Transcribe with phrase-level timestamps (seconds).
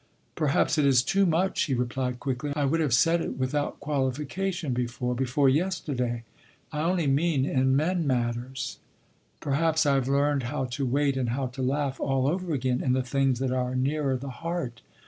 [0.33, 2.53] "Perhaps it is too much," he replied quickly.
[2.55, 6.23] "I would have said it without qualification before—before yesterday.
[6.71, 8.79] I only mean in men matters.
[9.41, 12.81] Perhaps I have to learn how to wait and how to laugh all over again
[12.81, 14.81] in the things that are nearer the heart.